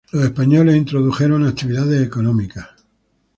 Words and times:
Los 0.11 0.23
españoles 0.23 0.77
introdujeron 0.77 1.45
actividades 1.45 2.01
económicas. 2.01 2.69